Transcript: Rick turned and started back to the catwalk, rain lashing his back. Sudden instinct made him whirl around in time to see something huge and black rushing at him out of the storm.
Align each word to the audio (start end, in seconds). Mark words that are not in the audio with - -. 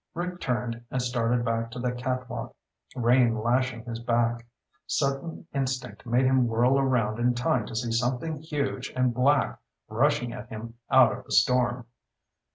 Rick 0.15 0.39
turned 0.41 0.83
and 0.89 0.99
started 0.99 1.45
back 1.45 1.69
to 1.69 1.77
the 1.77 1.91
catwalk, 1.91 2.55
rain 2.95 3.37
lashing 3.37 3.83
his 3.85 3.99
back. 3.99 4.47
Sudden 4.87 5.45
instinct 5.53 6.07
made 6.07 6.25
him 6.25 6.47
whirl 6.47 6.79
around 6.79 7.19
in 7.19 7.35
time 7.35 7.67
to 7.67 7.75
see 7.75 7.91
something 7.91 8.37
huge 8.39 8.89
and 8.95 9.13
black 9.13 9.59
rushing 9.87 10.33
at 10.33 10.49
him 10.49 10.73
out 10.89 11.11
of 11.15 11.23
the 11.25 11.31
storm. 11.31 11.85